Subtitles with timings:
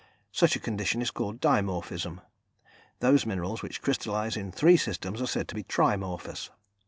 [0.31, 2.21] Such a condition is called dimorphism;
[3.01, 6.49] those minerals which crystallise in three systems are said to be trimorphous.